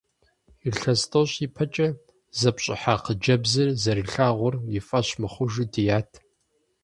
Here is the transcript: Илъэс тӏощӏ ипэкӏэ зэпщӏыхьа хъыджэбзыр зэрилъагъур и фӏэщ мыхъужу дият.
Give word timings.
Илъэс 0.67 1.01
тӏощӏ 1.11 1.35
ипэкӏэ 1.45 1.87
зэпщӏыхьа 2.39 2.95
хъыджэбзыр 3.03 3.69
зэрилъагъур 3.81 4.55
и 4.77 4.81
фӏэщ 4.87 5.07
мыхъужу 5.21 5.65
дият. 5.73 6.11